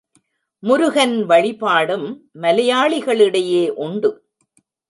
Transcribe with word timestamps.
முருகன் 0.63 1.25
வழிபாடும் 1.25 2.07
மலையாளிகளிடையே 2.41 3.69
உண்டு. 3.69 4.11